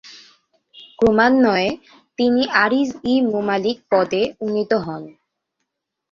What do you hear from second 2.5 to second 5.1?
আরিজ-ই-মুমালিক পদে উন্নীত হন।